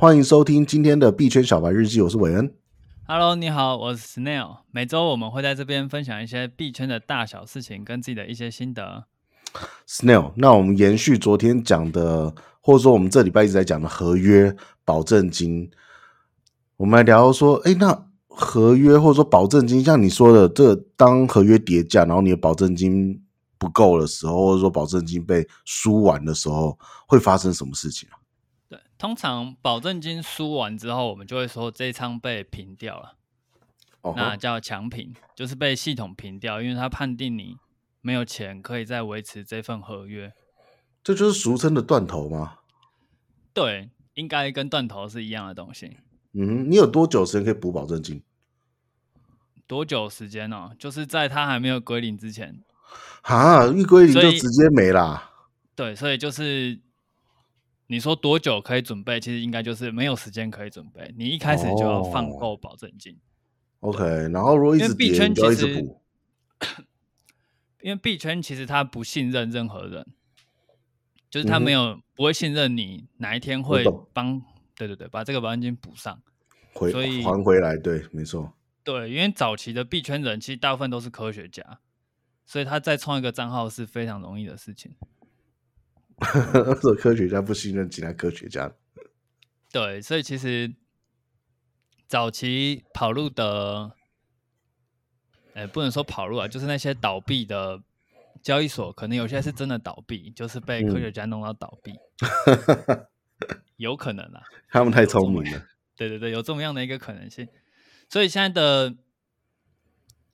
[0.00, 2.54] 欢迎收听今天的币圈小白日记，我是韦恩。
[3.08, 4.58] Hello，你好，我是 Snail。
[4.70, 9.06] 每周我们会在这边分享一些币圈的大小事情，跟自己的一些心得。
[9.88, 15.68] Snail，那我们延续昨天讲的，或者说我们这礼拜一直在讲的合约保证金，
[16.76, 23.20] 我们来聊说，哎，那合约或者说保证金，像你说的，这、当合约叠价，然后你的保证金。
[23.60, 26.78] 不够的时候，或者说保证金被输完的时候，
[27.08, 28.14] 会发生什么事情啊？
[28.98, 33.14] 对，通常保证金输完之后，我们就会说这一仓被平掉了，
[34.02, 37.56] 哦、那叫强平，就是被系统平掉，因为他判定你
[38.00, 40.32] 没有钱可以再维持这份合约。
[41.02, 42.58] 这就是俗称的断头吗？
[43.54, 45.96] 对，应该跟断头是一样的东西。
[46.32, 48.22] 嗯，你有多久时间可以补保证金？
[49.66, 50.76] 多久时间呢、哦？
[50.78, 52.62] 就是在他还没有归零之前。
[53.22, 55.30] 哈，一归零就直接没啦。
[55.74, 56.78] 对，所以就是
[57.88, 59.18] 你说多久可以准备？
[59.18, 61.12] 其实应该就是没有时间可以准备。
[61.16, 63.18] 你一开始就要放够保证金。
[63.80, 66.00] 哦、OK，然后如果一直跌，你就要一直补。
[67.82, 70.06] 因为币圈其实他不信任任何人，
[71.30, 74.42] 就是他没有、嗯、不会信任你哪一天会帮，
[74.76, 76.20] 对对对，把这个保证金补上，
[76.74, 77.76] 回所以还回来。
[77.76, 78.52] 对，没错。
[78.84, 81.80] 对，因为早期的币圈人其实大部分都是科学家。
[82.44, 84.94] 所以他再创一个账号是非常容易的事情。
[86.82, 88.72] 这科学家不信任其他科学家。
[89.72, 90.74] 对，所以其实
[92.06, 93.92] 早期跑路的，
[95.54, 97.82] 哎，不能说跑路啊，就是那些倒闭的
[98.42, 103.06] 交易所，可能有些是真的倒闭，就是被科学家弄到倒闭，嗯、
[103.76, 104.42] 有可能啊。
[104.68, 105.66] 他们太聪明了。
[105.96, 107.48] 对对对，有这么样的一个可能性。
[108.08, 108.96] 所以现在的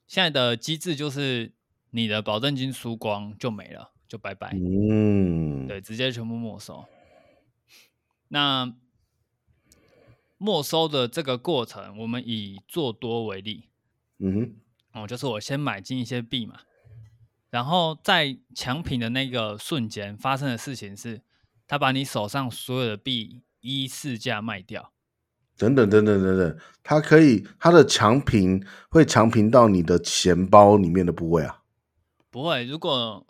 [0.07, 1.53] 现在的机制就是。
[1.91, 4.51] 你的保证金输光就没了，就拜拜。
[4.53, 6.85] 嗯，对，直接全部没收。
[8.27, 8.73] 那
[10.37, 13.69] 没收的这个过程，我们以做多为例。
[14.19, 14.33] 嗯
[14.93, 16.59] 哼，哦，就是我先买进一些币嘛，
[17.49, 21.21] 然后在强平的那个瞬间发生的事情是，
[21.67, 24.91] 他把你手上所有的币依市价卖掉。
[25.57, 31.63] 等等等等等等，它可以，它的强平会强平到你的钱包里面的部位啊。
[32.29, 33.25] 不会，如果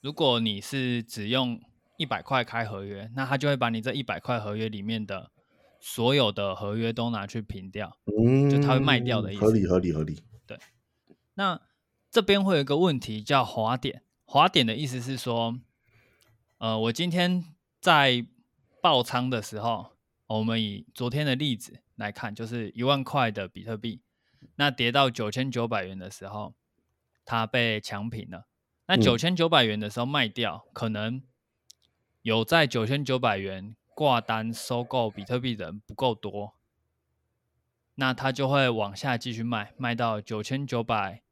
[0.00, 1.60] 如果你是只用
[1.96, 5.30] 一百块开合约，那他就会把你这一百块合约里面的
[5.80, 9.42] 所有的合约都拿去平掉，嗯，就他会卖掉的意思。
[9.44, 10.22] 合理，合理，合理。
[10.46, 10.58] 对，
[11.34, 11.60] 那
[12.10, 15.58] 这边会有一个问题叫滑点，滑点的意思是说，
[16.58, 17.44] 呃，我今天
[17.80, 18.26] 在
[18.80, 19.92] 爆仓的时候，
[20.26, 24.02] 我们以昨天的例子来看，就是一万块的比特币，
[24.56, 26.54] 那跌到九千九百元的时候。
[27.30, 28.46] 它被强平了，
[28.88, 31.22] 那九千九百元的时候卖掉，嗯、可能
[32.22, 36.54] 有在九千九百元挂单收购比特币的人不够多，
[37.94, 41.22] 那他就会往下继续卖，卖到九千九百，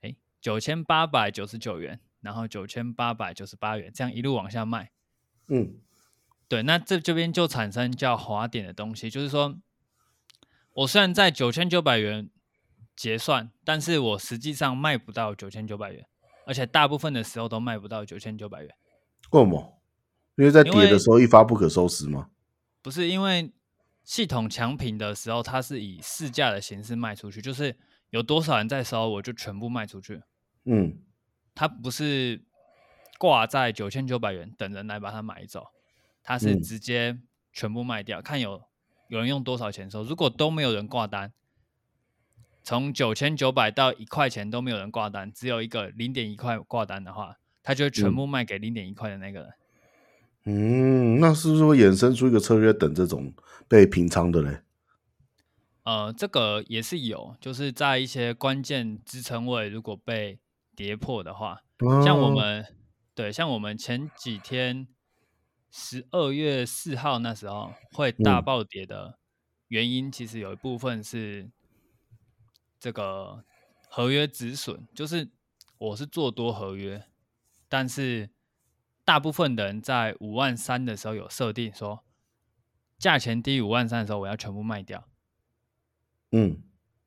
[0.00, 4.90] 哎，九千八百九十九元，然后九千八百九十八元，这样一路往下卖。
[5.48, 5.76] 嗯，
[6.48, 9.56] 对，那这这边就产生叫滑点的东西，就是说
[10.72, 12.30] 我虽然在九千九百元。
[12.96, 16.06] 结算，但是我实际上卖不到九千九百元，
[16.46, 18.74] 而且大部分的时候都卖不到九千九百元。
[19.30, 19.80] 为什么？
[20.36, 22.30] 因为在跌的时候一发不可收拾吗？
[22.82, 23.52] 不是，因为
[24.02, 27.76] 系统强平的时候，它是以市价的形式卖出去，就是
[28.10, 30.22] 有多少人在收，我就全部卖出去。
[30.64, 30.98] 嗯，
[31.54, 32.44] 它不是
[33.18, 35.66] 挂在九千九百元等人来把它买走，
[36.22, 37.18] 它是直接
[37.52, 38.62] 全部卖掉，嗯、看有
[39.08, 40.02] 有人用多少钱收。
[40.02, 41.32] 如果都没有人挂单。
[42.64, 49.52] 从九千九百到一块钱都没有人挂单，只有一个零点一块挂单的话，他就全部卖给零点一块的那个人。
[50.46, 53.34] 嗯，那是不是会衍生出一个策略，等这种
[53.68, 54.62] 被平仓的嘞？
[55.82, 60.38] 呃，这个也是有，就是在一些关键支撑位如果被
[60.74, 62.64] 跌破的话，啊、像我们
[63.14, 64.88] 对，像我们前几天
[65.70, 69.18] 十二月四号那时候会大暴跌的
[69.68, 71.50] 原因，其实有一部分是。
[72.84, 73.42] 这个
[73.88, 75.30] 合约止损就是
[75.78, 77.02] 我是做多合约，
[77.66, 78.28] 但是
[79.06, 82.04] 大部分的人在五万三的时候有设定说，
[82.98, 85.08] 价钱低于五万三的时候我要全部卖掉。
[86.32, 86.62] 嗯，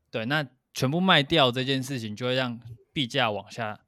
[0.09, 2.59] 对，那全部卖掉这件事情就会让
[2.91, 3.81] 币价往下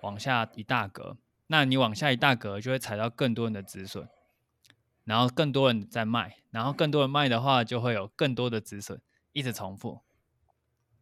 [0.00, 1.16] 往下一大格，
[1.46, 4.08] 那你往下一大格就会踩到更多人的止损，
[5.04, 9.00] 然后更多人在卖，然后更多人卖的话就会有更多的止损，
[9.32, 10.00] 一直重复。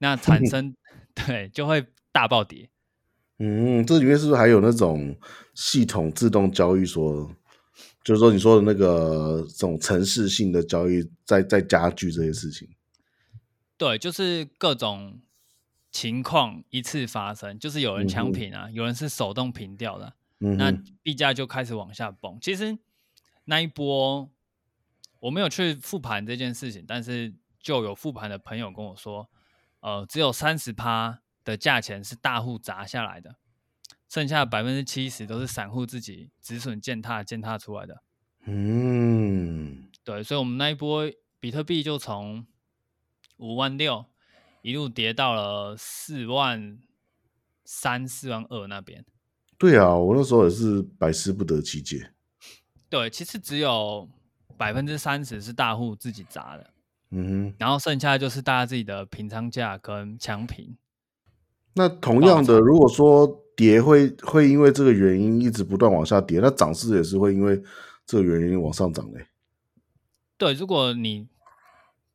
[0.03, 0.75] 那产生
[1.15, 2.69] 对就会大暴跌。
[3.39, 5.17] 嗯，这里面是不是还有那种
[5.55, 7.33] 系统自动交易所
[8.03, 12.69] 就是说你说的那个这种城市性的交易在在加剧这些事情。
[13.77, 15.21] 对，就是各种
[15.93, 20.73] 情况一次发生，就是有人抢平啊，嗯、有人是手动平掉的，嗯、那
[21.03, 22.39] 币价就开始往下崩。
[22.41, 22.77] 其实
[23.45, 24.29] 那一波
[25.21, 29.29] 我没有去复盘这件事情，但是就有复盘的朋友跟我说，
[29.82, 33.37] 呃，只有三十趴的价钱是大户砸下来的。
[34.08, 38.02] 剩下的百分之七十都是散户自己止损践踏践踏出来的。
[38.44, 42.46] 嗯，对，所以，我们那一波比特币就从
[43.38, 44.05] 五万六
[44.61, 46.79] 一路跌到了四万
[47.64, 49.05] 三、四万二那边。
[49.56, 52.12] 对啊，我那时候也是百思不得其解。
[52.90, 54.08] 对，其实只有
[54.58, 56.72] 百分之三十是大户自己砸的。
[57.12, 60.76] 嗯哼，然后剩下就是大家自己的平仓价跟强平。
[61.75, 63.38] 那同样的，如果说。
[63.55, 67.62] 跌会会因为这个原因一直不断往下跌，那涨势也是会因为
[68.06, 69.26] 这个原因往上涨嘞。
[70.38, 71.29] 对，如果你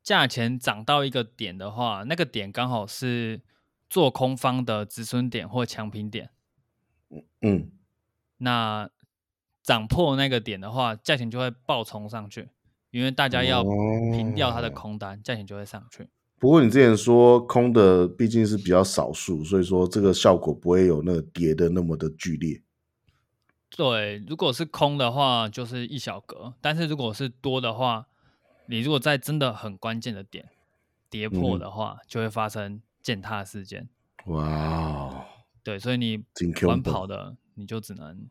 [0.01, 3.39] 价钱涨到一个点的话，那个点刚好是
[3.87, 6.31] 做空方的止损点或强平点。
[7.41, 7.69] 嗯，
[8.37, 8.89] 那
[9.61, 12.49] 涨破那个点的话，价钱就会暴冲上去，
[12.91, 16.07] 因为大家要平掉它的空单，价钱就会上去。
[16.39, 22.61] 不过你之前说空的毕竟是比较少数，所以说这个效果不会有那个跌的那么的剧烈。
[23.75, 28.07] 对，如果是空的话，就是一小格；但是如果是多的话，
[28.67, 30.49] 你如果在真的很关键的点
[31.09, 33.89] 跌破的话，嗯、就会发生践踏事件。
[34.25, 35.25] 哇哦！
[35.63, 36.23] 对，所以你
[36.65, 38.27] 玩跑的，你就只能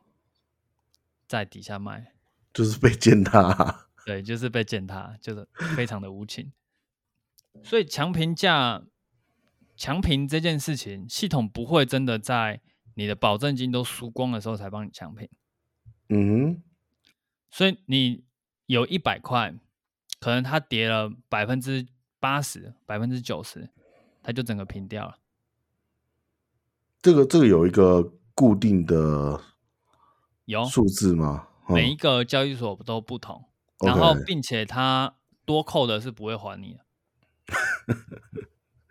[1.26, 2.12] 在底下卖，
[2.54, 3.86] 就是被践踏。
[4.06, 6.52] 对，就是被践踏，就是非常的无情。
[7.64, 8.84] 所以强平价、
[9.76, 12.60] 强平这件事情，系统不会真的在
[12.94, 15.28] 你的保证金都输光的时候才帮你强平。
[16.08, 16.62] 嗯，
[17.50, 18.22] 所以你
[18.66, 19.52] 有一百块，
[20.20, 21.84] 可能它跌了百分之
[22.20, 23.68] 八十、百分之九十，
[24.22, 25.18] 它就整个平掉了。
[27.02, 29.42] 这个这个有一个固定的
[30.44, 31.48] 有数字吗？
[31.68, 33.50] 每一个交易所都不同，嗯、
[33.84, 35.14] 然后并且他
[35.44, 36.80] 多扣的是不会还你的。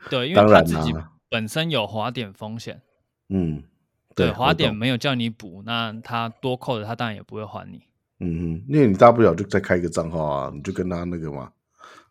[0.10, 0.94] 对，因为他自己
[1.30, 2.82] 本身有滑点风险，
[3.30, 3.64] 嗯，
[4.16, 7.88] 对，滑点没有叫你补，那他多扣的，他当然也不会还你。
[8.20, 11.52] 嗯哼，因为你大不了就再开一个账号啊，你就跟他那个嘛。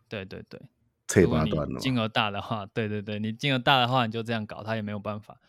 [0.07, 0.61] 对对对，
[1.07, 1.79] 切八段了。
[1.79, 5.39] 金额大的话，对对对，你金额大的话，你就这样搞，他也没有办法。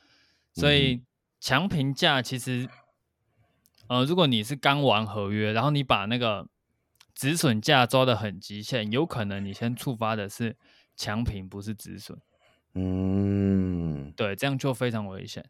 [0.55, 1.02] 所以
[1.40, 2.67] 强评价其实，
[3.88, 6.49] 呃，如果你是刚玩合约，然后你把那个
[7.16, 10.56] 止损价抓的很极限，有可能你先触发的是。
[10.98, 12.18] 强平不是止损，
[12.72, 15.44] 嗯，对，这样就非常危险，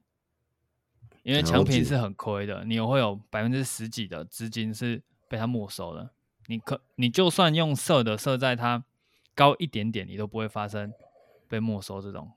[1.23, 6.11] 因为强平是很亏的，你会有百分之十几的资金是被他没收的。
[6.49, 8.83] 你可你就算用设的设在它
[9.37, 10.93] 高一点点，你都不会发生
[11.47, 12.29] 被没收这种。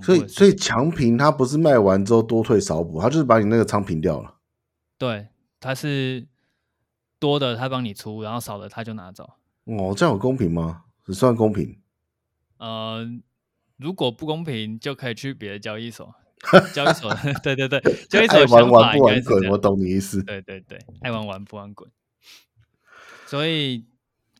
[0.00, 4.36] 所以，所以强平它不是卖完之后多退少补，它就是把你那个仓平掉了。
[4.96, 5.26] 对，
[5.58, 6.24] 它是
[7.22, 9.34] 多的他帮你出，然后少的他就拿走。
[9.66, 10.82] 哦，这样有公平吗？
[11.06, 11.78] 只算公平。
[12.58, 13.08] 呃，
[13.76, 16.12] 如果不公平，就可以去别的交易所。
[16.74, 17.14] 交易所，
[17.44, 17.80] 对对对，
[18.10, 19.48] 交易所想法应该是滚。
[19.50, 20.20] 我懂你意思。
[20.24, 21.88] 对对对，爱玩玩不玩滚。
[23.28, 23.86] 所以，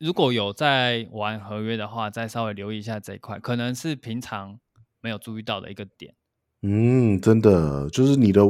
[0.00, 4.58] 如果有在玩合约的话，再稍微留意一下这一块，可能是平常
[5.00, 6.16] 没有注意到的一个点。
[6.62, 8.42] 嗯，真的，就是你的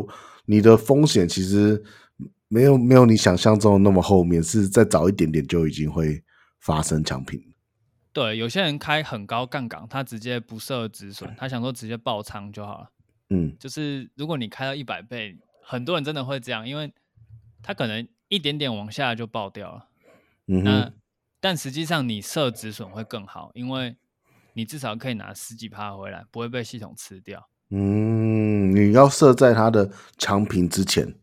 [0.47, 1.85] 你的风险其实
[2.53, 6.23] 没有没有你想象中的那么后面，是再早一点点就已经会
[6.61, 7.43] 发生强平。
[8.13, 12.91] 对，有些人开很高杠杆，他直接不设止损，他想说直接爆仓就好了。
[13.31, 16.93] 嗯，就是如果你开到一百倍，很多人真的会这样，因为
[17.63, 19.89] 他可能一点点往下就爆掉了。
[20.49, 20.93] 嗯，那
[21.41, 23.97] 但实际上你设止损会更好，因为
[24.53, 27.49] 你至少可以拿十几趴回来，不会被系统吃掉。
[27.71, 31.15] 嗯，你要设在它的强平之前。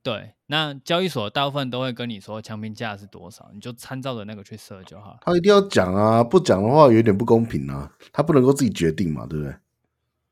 [0.00, 5.16] 对，那交易所大部分都会跟你说强平价是多少，你就参照着那个去设就好。
[5.20, 7.88] 他一定要讲啊，不讲的话有点不公平啊。
[8.12, 9.54] 他不能够自己决定嘛，对不对？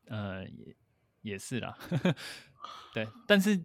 [0.09, 0.77] 呃，也
[1.23, 1.79] 也是啦。
[2.93, 3.63] 对，但是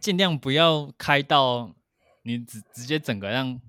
[0.00, 1.72] 尽量不要开到
[2.22, 3.60] 你直直接整个让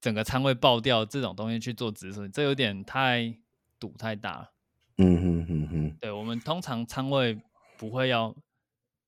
[0.00, 3.36] 整个仓位爆掉这种东西去做止损，这有点太
[3.78, 4.52] 赌太大了。
[4.96, 5.96] 嗯哼哼哼。
[6.00, 7.38] 对，我们通常仓位
[7.76, 8.34] 不会要。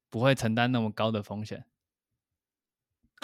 [0.09, 1.65] 不会承担那么高的风险。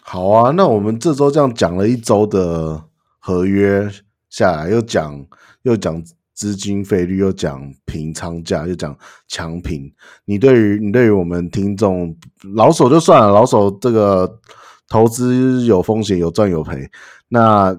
[0.04, 2.84] 好啊，那我们这周这样讲了一周的
[3.18, 3.88] 合约
[4.28, 5.24] 下来，又讲
[5.62, 6.02] 又讲
[6.34, 8.96] 资金费率，又讲平仓价，又讲
[9.28, 9.90] 强平。
[10.24, 12.14] 你对于你对于我们听众
[12.54, 14.40] 老手就算了，老手这个
[14.88, 16.90] 投资有风险，有赚有赔。
[17.28, 17.74] 那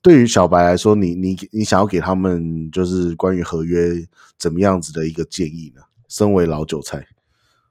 [0.00, 3.92] 对于小白来说，你你你想要给他们就是关于合约
[4.38, 5.82] 怎么样子的一个建议呢？
[6.08, 7.04] 身为老韭菜，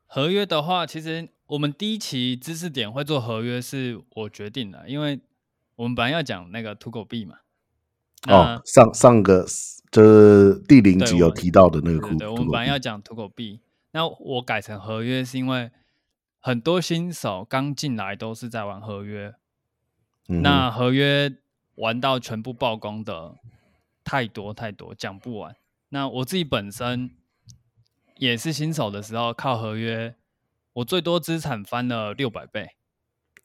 [0.05, 5.19] 合约的话，其实我们第一期知识点会做合约是我决定的，因为
[5.75, 7.37] 我们本来要讲那个土狗币嘛。
[8.27, 9.45] 哦，上上个
[9.91, 13.59] 就是第零集有提到的那个，对，对，我们本来要讲土狗币，
[13.91, 15.69] 那我改成合约是因为
[16.39, 19.35] 很多新手刚进来都是在玩合约，
[20.27, 21.31] 嗯、那合约
[21.75, 23.35] 玩到全部曝光的
[24.03, 25.55] 太多太多，讲不完。
[25.89, 27.11] 那我自己本身
[28.17, 30.15] 也是新手的时候靠合约，
[30.75, 32.75] 我最多资产翻了六百倍，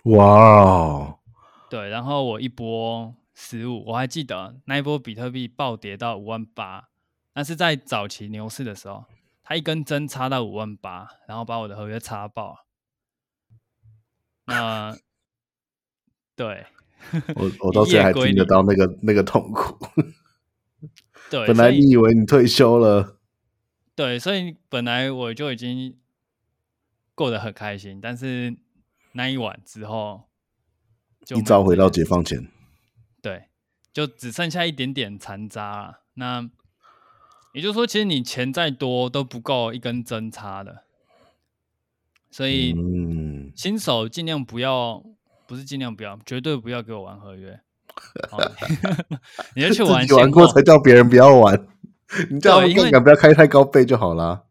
[0.05, 1.19] 哇！
[1.69, 3.17] 对，然后我一波。
[3.33, 6.91] 十五，我还记得那一波比特币暴跌到五万八，
[7.33, 9.07] 那是在早期牛市的时候，
[9.43, 12.67] 它一根针插到五万八，然后把我的合约插爆。
[14.45, 14.95] 那
[16.37, 16.67] 对，
[17.35, 19.79] 我 我到现在还听得到那个那个痛苦。
[21.31, 23.17] 对， 本来你以为你退休了，
[23.95, 25.97] 对，所以本来我就已经
[27.21, 28.57] 过得很开心，但是
[29.13, 30.23] 那一晚之后，
[31.37, 32.49] 一朝回到解放前。
[33.21, 33.51] 对，
[33.93, 36.01] 就只剩下一点点残渣了。
[36.15, 36.49] 那
[37.53, 40.85] 也就是说，其实你钱再多都不够一根针插的。
[42.31, 42.75] 所以，
[43.55, 45.05] 新手尽量不要，
[45.47, 47.61] 不是尽量不要，绝对不要给我玩合约。
[49.55, 51.69] 你要去 玩，玩过才叫别人不要玩。
[52.31, 54.47] 你叫杠杆不要开太高倍就好了。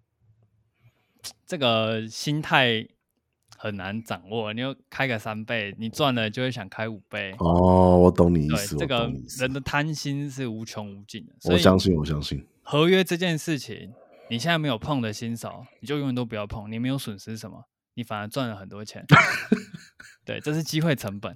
[1.49, 2.87] 这个心态。
[3.61, 7.35] 很难掌握，你就开个三倍，你赚了就会想开五倍。
[7.39, 8.77] 哦，我懂你意思。
[8.77, 11.33] 这个人的贪心是无穷无尽的。
[11.51, 12.41] 我相信，我相信。
[12.63, 13.91] 合约这件事情，
[14.29, 16.71] 你现在没有碰的新手，你就永远都不要碰。
[16.71, 17.65] 你没有损失什么，
[17.95, 19.05] 你反而赚了很多钱。
[20.23, 21.35] 对，这是机会成本。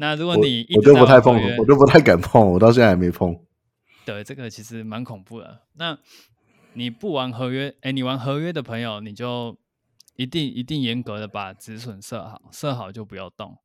[0.00, 3.38] 那如果你一直我，我就不太碰，我就不太敢碰，我到现在还没碰。
[4.04, 5.60] 对，这个其实蛮恐怖的。
[5.74, 5.96] 那
[6.74, 9.56] 你不玩合约，哎，你玩合约的朋友，你就。
[10.16, 13.56] 一定一定严格的把止损设好，设好就不要动。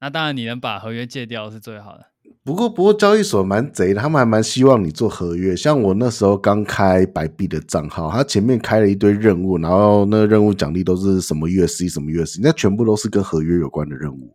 [0.00, 2.06] 那当然，你能把合约戒掉是最好的。
[2.42, 5.54] 不过，不过交易所蛮贼的，他们还蛮希望你做合约。
[5.54, 14.34] 像我那时候刚开白币的账号，他前面开了一堆任务，然后那个任务奖励都是什么 USC 什么 USC，那全部都是跟合约有关的任务。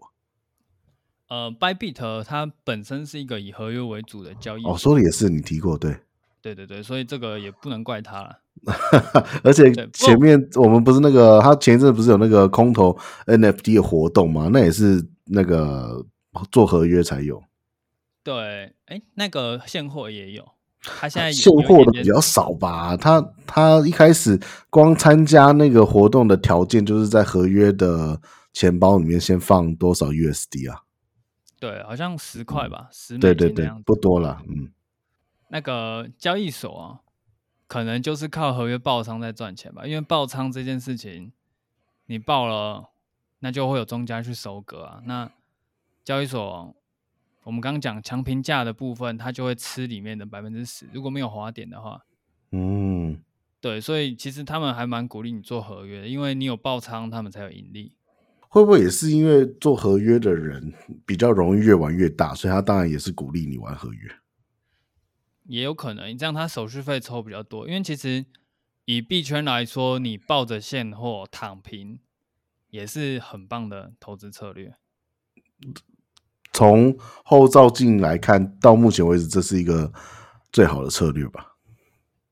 [1.28, 4.74] 呃，Bybit 它本身是一个以合约为主的交易所。
[4.74, 5.98] 哦，说的也是，你提过，对。
[6.42, 8.40] 对对对，所以这个也不能怪他了。
[9.44, 14.50] 而且前面我们不是那个，他前一阵不是有那个空投 NFT 的活动吗？
[14.52, 16.06] 那也是那个
[16.52, 17.42] 做合约才有。
[18.24, 20.48] 对，哎，那个现货也有，
[20.82, 22.96] 他现在现货的比较少吧？
[22.98, 28.20] 他他一开始光参加那个活动的条件，就是在合约的
[28.54, 30.82] 钱包里面先放多少 USD 啊？
[31.60, 34.72] 对，好像十块吧，十、嗯、对对对，不多了，嗯。
[35.54, 37.02] 那个交易所啊，
[37.68, 41.34] 可能就是靠合约爆仓在赚钱吧，因为爆仓这件事情，
[42.06, 42.92] 你爆了，
[43.40, 45.02] 那就会有庄家去收割啊。
[45.06, 45.30] 那
[46.06, 46.74] 交易所，
[47.44, 52.06] 我们刚刚讲强平价的部分，它就会吃里面的百分之十，如果没有滑点的话，
[52.52, 53.22] 嗯，
[53.60, 57.92] 对，所以其实他们还蛮鼓励你做合约的，因为你有爆仓，他们才有盈利。
[58.48, 60.74] 会不会也是因为做合约的人
[61.06, 64.12] 比较容易越玩越大，所以他当然也是鼓励你玩合约。
[65.44, 67.68] 也有可能，这样他手续费抽比较多。
[67.68, 68.26] 因为其实
[68.86, 72.00] 以币圈来说，你抱着现货躺平
[72.70, 74.76] 也是很棒的投资策略。
[76.54, 79.92] 从后照镜来看，到目前为止，这是一个
[80.52, 81.56] 最好的策略吧？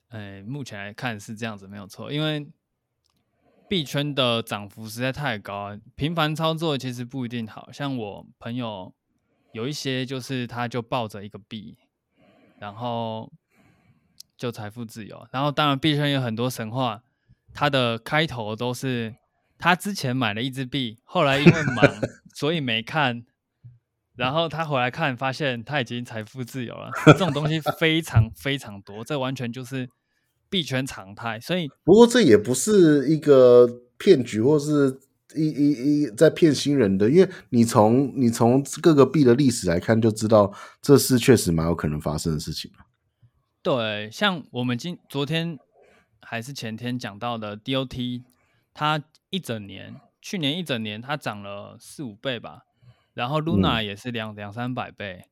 [0.09, 2.11] 哎，目前来看是这样子，没有错。
[2.11, 2.51] 因为
[3.67, 7.71] 币圈的涨幅实在太高，频繁操作其实不一定好。
[7.71, 8.93] 像我朋友
[9.53, 11.77] 有一些，就是他就抱着一个币。
[12.59, 13.31] 然后
[14.37, 17.01] 就财富自由，然后当然币圈有很多神话，
[17.53, 19.15] 它的开头都是
[19.57, 21.85] 他之前买了一只币，后来因为忙
[22.35, 23.25] 所以没看，
[24.15, 26.91] 然后他回来看发现他已经财富自由了。
[27.05, 29.89] 这种东西 非常非常多，这完全就是
[30.49, 31.39] 币圈常态。
[31.39, 34.99] 所以不过这也不是一个骗局，或是
[35.35, 42.71] 一一一在骗新人的，因为你从你从各个币的历史来看，就知道这是确实蛮有可能发生的事情。
[43.61, 45.59] 对，像我们今昨天
[46.21, 48.23] 还是前天讲到的 DOT，
[48.73, 52.63] 它一整年，去年一整年它涨了四五倍吧，
[53.13, 55.25] 然后 Luna 也是两两三百倍，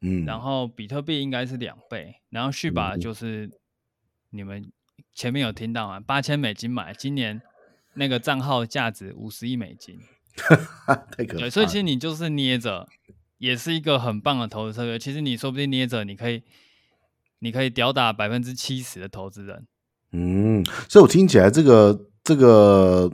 [0.00, 3.50] 嗯，然后比特币应该是两倍，然后 Shiba 就是
[4.30, 4.70] 你们
[5.12, 7.42] 前面有听到啊，八千美金买，今年。
[7.94, 9.98] 那个账号价值五十亿美金，
[11.16, 11.38] 太可怕。
[11.40, 12.88] 对，所以其实你就是捏着，
[13.38, 14.98] 也是一个很棒的投资策略。
[14.98, 16.42] 其实你说不定捏着，你可以，
[17.40, 19.66] 你可以吊打百分之七十的投资人。
[20.12, 23.10] 嗯，所以我听起来这个这个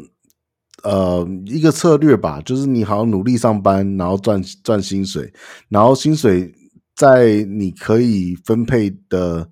[0.82, 5.32] 呃一个策略吧，就是你好好努力上班，然后赚赚薪水，
[5.68, 6.54] 然后薪水
[6.94, 9.50] 在你可以分配的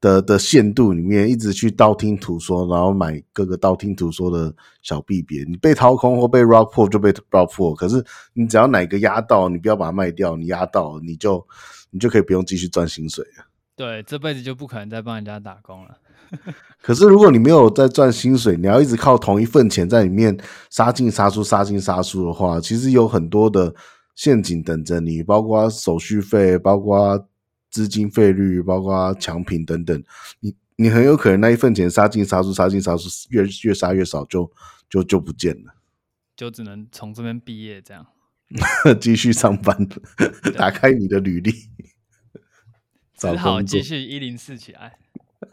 [0.00, 5.42] 的的限度里面，一直去道听途说，然后买各个道听途说的小币别。
[5.44, 11.44] 你被掏空或被 rock 破就被 rock 破，可是你只要哪个压到，你不要把它卖掉，你压到你就
[11.90, 13.44] 你就可以不用继续赚薪水了。
[13.74, 15.96] 对，这辈子就不可能再帮人家打工了。
[16.82, 20.36] 可是，如果你没有在赚薪水，你要一直靠同一份钱在里面
[20.68, 23.74] 杀进杀出、杀进杀出的话，其实有很多的
[24.14, 27.26] 陷阱等着你，包括手续费、包括
[27.70, 30.02] 资金费率、包括抢品等等。
[30.40, 34.44] 你你很有可能那一份钱杀进杀出、杀进杀出，越越杀越少就，
[34.88, 35.74] 就就就不见了，
[36.36, 38.06] 就只能从这边毕业这样，
[39.00, 39.76] 继续上班，
[40.56, 41.52] 打开你的履历，
[43.18, 44.92] 只好继续一零四起来。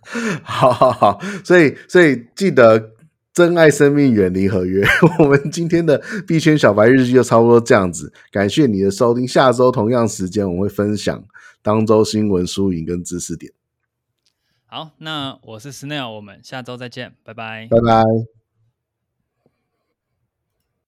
[0.43, 2.93] 好好好，所以所以记得
[3.33, 4.83] 珍爱生命，远离合约。
[5.19, 9.27] 我们今天的币圈小白日记就差不多这样子，感谢你的收听。
[9.27, 11.23] 下周同样时间，我会分享
[11.65, 13.51] 当周新闻、输赢跟知识点。
[14.67, 18.34] 好，那我是 Snail，我们下周再见，拜拜，拜拜。